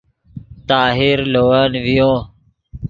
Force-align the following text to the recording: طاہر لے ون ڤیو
طاہر 0.67 1.17
لے 1.31 1.41
ون 1.47 1.71
ڤیو 1.83 2.11